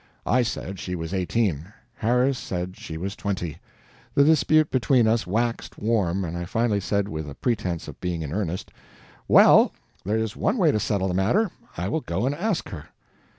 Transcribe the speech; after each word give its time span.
I 0.25 0.41
said 0.41 0.79
she 0.79 0.95
was 0.95 1.13
eighteen, 1.13 1.71
Harris 1.97 2.39
said 2.39 2.75
she 2.75 2.97
was 2.97 3.15
twenty. 3.15 3.59
The 4.15 4.23
dispute 4.23 4.71
between 4.71 5.05
us 5.07 5.27
waxed 5.27 5.77
warm, 5.77 6.25
and 6.25 6.35
I 6.35 6.45
finally 6.45 6.79
said, 6.79 7.07
with 7.07 7.29
a 7.29 7.35
pretense 7.35 7.87
of 7.87 8.01
being 8.01 8.23
in 8.23 8.33
earnest: 8.33 8.71
"Well, 9.27 9.73
there 10.03 10.17
is 10.17 10.35
one 10.35 10.57
way 10.57 10.71
to 10.71 10.79
settle 10.79 11.07
the 11.09 11.13
matter 11.13 11.51
I 11.77 11.87
will 11.87 12.01
go 12.01 12.25
and 12.25 12.33
ask 12.33 12.69
her." 12.69 12.89